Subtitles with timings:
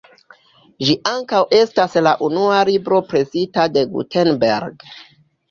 [0.87, 4.91] Ĝi ankaŭ estas la unua libro presita de Gutenberg.